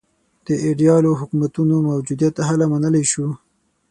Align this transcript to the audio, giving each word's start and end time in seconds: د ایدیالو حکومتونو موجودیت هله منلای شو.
د 0.47 0.47
ایدیالو 0.65 1.11
حکومتونو 1.19 1.75
موجودیت 1.89 2.35
هله 2.49 2.65
منلای 2.71 3.05
شو. 3.11 3.27